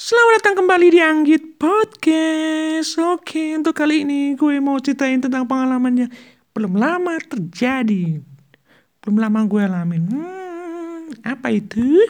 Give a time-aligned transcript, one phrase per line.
[0.00, 2.96] Selamat datang kembali di Anggit Podcast.
[3.04, 6.08] Oke, untuk kali ini gue mau ceritain tentang pengalamannya
[6.56, 8.16] belum lama terjadi.
[9.04, 10.08] Belum lama gue alamin.
[10.08, 12.00] Hmm, apa itu?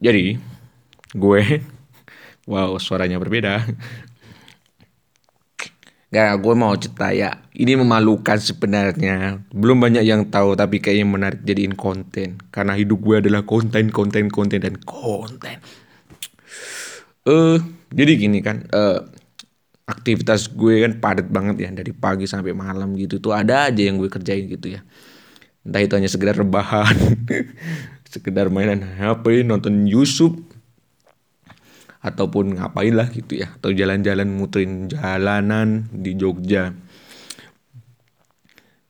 [0.00, 0.40] Jadi,
[1.12, 1.42] gue
[2.48, 3.68] wow, suaranya berbeda.
[6.08, 7.36] Gak, gue mau cerita ya.
[7.52, 9.44] Ini memalukan sebenarnya.
[9.52, 12.40] Belum banyak yang tahu, tapi kayaknya menarik jadiin konten.
[12.48, 15.60] Karena hidup gue adalah konten, konten, konten, dan konten
[17.28, 17.58] uh,
[17.92, 19.04] jadi gini kan uh,
[19.86, 23.18] aktivitas gue kan padat banget ya dari pagi sampai malam gitu.
[23.20, 24.80] Tuh ada aja yang gue kerjain gitu ya.
[25.62, 26.96] Entah itu hanya sekedar rebahan
[28.12, 30.42] sekedar mainan HP nonton YouTube
[32.02, 33.52] ataupun ngapain lah gitu ya.
[33.58, 36.74] Atau jalan-jalan muterin jalanan di Jogja.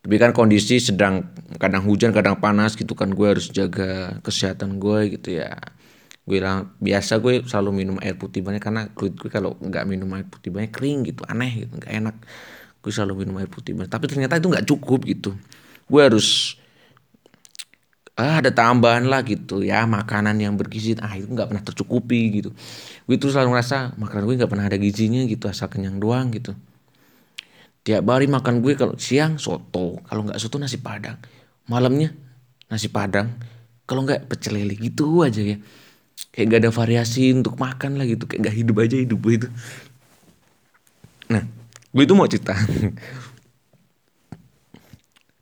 [0.02, 1.30] Tapi kan kondisi sedang
[1.62, 5.54] kadang hujan kadang panas gitu kan gue harus jaga kesehatan gue gitu ya
[6.22, 10.06] gue bilang biasa gue selalu minum air putih banyak karena kulit gue kalau nggak minum
[10.14, 12.16] air putih banyak kering gitu aneh gitu nggak enak.
[12.78, 13.90] Gue selalu minum air putih banyak.
[13.90, 15.34] Tapi ternyata itu nggak cukup gitu.
[15.90, 16.54] Gue harus
[18.14, 20.94] ah, ada tambahan lah gitu ya makanan yang bergizi.
[21.02, 22.50] Ah itu nggak pernah tercukupi gitu.
[23.10, 26.54] Gue terus selalu merasa makanan gue nggak pernah ada gizinya gitu asal kenyang doang gitu.
[27.82, 31.18] Tiap hari makan gue kalau siang soto kalau nggak soto nasi padang.
[31.66, 32.14] Malamnya
[32.70, 33.26] nasi padang
[33.90, 35.58] kalau nggak pecel lele gitu aja ya
[36.30, 38.30] kayak gak ada variasi untuk makan lah gitu.
[38.30, 39.48] Kayak gak hidup aja hidup gue itu.
[41.32, 41.42] Nah
[41.90, 42.54] gue itu mau cerita.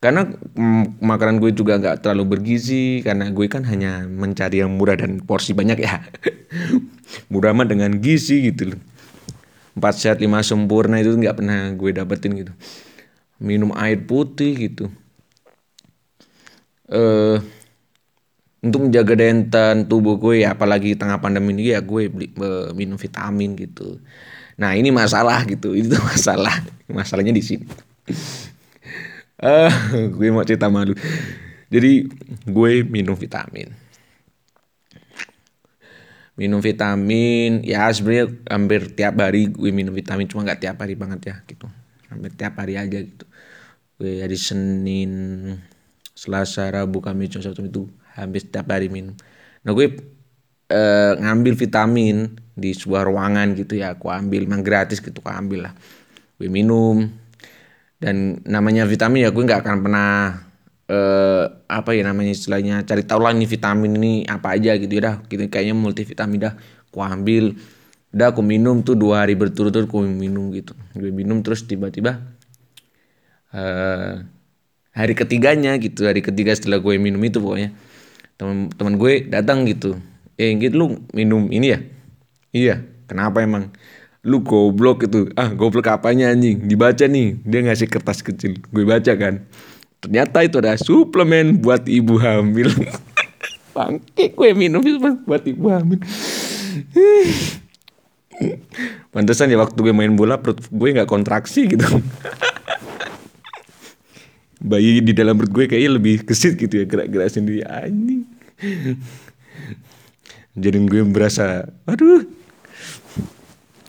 [0.01, 4.97] Karena mm, makanan gue juga nggak terlalu bergizi karena gue kan hanya mencari yang murah
[4.97, 6.01] dan porsi banyak ya.
[7.33, 8.81] Murah mah dengan gizi gitu loh.
[9.77, 12.53] Empat sehat lima sempurna itu nggak pernah gue dapetin gitu.
[13.37, 14.89] Minum air putih gitu.
[16.89, 17.60] Eh uh,
[18.61, 19.33] untuk menjaga daya
[19.89, 24.01] tubuh gue ya apalagi tengah pandemi ini ya gue beli uh, minum vitamin gitu.
[24.61, 26.61] Nah ini masalah gitu itu masalah.
[26.89, 27.67] Masalahnya di sini.
[29.41, 29.73] Uh,
[30.17, 30.93] gue mau cerita malu
[31.71, 32.11] jadi
[32.51, 33.71] gue minum vitamin.
[36.35, 41.31] Minum vitamin ya sebenarnya hampir tiap hari gue minum vitamin cuma nggak tiap hari banget
[41.31, 41.71] ya gitu.
[42.11, 43.25] Hampir tiap hari aja gitu.
[44.03, 45.13] Gue hari Senin
[46.11, 49.15] Selasa Rabu Kamis Sabtu itu hampir setiap hari minum.
[49.63, 49.87] Nah gue
[50.71, 52.17] uh, ngambil vitamin
[52.57, 55.75] di sebuah ruangan gitu ya aku ambil memang gratis gitu aku ambil lah.
[56.41, 57.09] Gue minum
[58.01, 60.11] dan namanya vitamin ya gue nggak akan pernah
[60.89, 65.03] uh, apa ya namanya istilahnya cari tahu lah ini vitamin ini apa aja gitu ya
[65.05, 65.17] dah.
[65.29, 66.55] Gitu kayaknya multivitamin dah.
[66.91, 67.55] Aku ambil
[68.11, 70.75] udah aku minum tuh dua hari berturut-turut aku minum gitu.
[70.97, 72.19] Gue minum terus tiba-tiba
[73.55, 74.27] uh,
[74.91, 77.71] hari ketiganya gitu hari ketiga setelah gue minum itu pokoknya
[78.41, 80.01] teman-teman gue datang gitu.
[80.41, 81.79] Eh gitu lu minum ini ya?
[82.57, 82.77] Iya.
[83.05, 83.69] Kenapa emang?
[84.25, 85.29] Lu goblok itu.
[85.37, 86.65] Ah goblok apanya anjing?
[86.65, 88.57] Dibaca nih dia ngasih kertas kecil.
[88.73, 89.45] Gue baca kan.
[90.01, 92.73] Ternyata itu ada suplemen buat ibu hamil.
[93.77, 94.97] Bangke gue minum itu
[95.29, 96.01] buat ibu hamil.
[99.13, 101.85] Pantesan ya waktu gue main bola perut gue nggak kontraksi gitu
[104.61, 107.65] bayi di dalam perut gue kayaknya lebih kesit gitu ya gerak-gerak sendiri.
[107.65, 108.29] Anjing.
[110.55, 112.29] Jadi gue berasa aduh.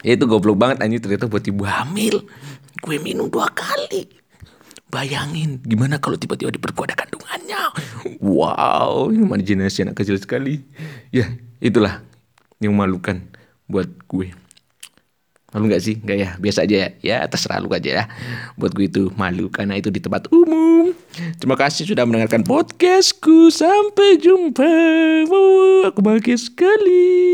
[0.01, 2.25] Ya itu goblok banget anjing ternyata buat ibu hamil.
[2.81, 4.07] Gue minum dua kali.
[4.91, 7.61] Bayangin gimana kalau tiba-tiba di perut ada kandungannya?
[8.19, 10.63] Wow ini imajinasi anak kecil sekali.
[11.11, 12.01] Ya itulah
[12.63, 13.21] yang memalukan
[13.67, 14.31] buat gue
[15.51, 15.99] Malu gak sih?
[15.99, 16.29] Gak ya?
[16.39, 16.89] Biasa aja ya.
[17.03, 18.03] Ya terserah lu aja ya.
[18.55, 20.95] Buat gue itu malu karena itu di tempat umum.
[21.39, 23.51] Terima kasih sudah mendengarkan podcastku.
[23.51, 24.71] Sampai jumpa.
[25.27, 27.31] Wow, aku bahagia sekali.